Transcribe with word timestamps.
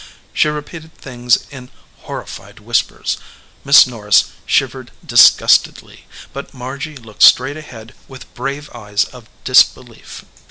She 0.33 0.47
repeated 0.47 0.97
things 0.97 1.45
in 1.51 1.69
horri 2.07 2.25
fied 2.27 2.59
whispers. 2.59 3.19
Miss 3.63 3.85
Norris 3.85 4.31
shivered 4.47 4.89
disgustedly, 5.05 6.05
but 6.33 6.55
Margy 6.55 6.97
looked 6.97 7.21
straight 7.21 7.55
ahead 7.55 7.93
with 8.07 8.33
brave 8.33 8.67
eyes 8.73 9.03
of 9.05 9.29
disbelief. 9.43 10.25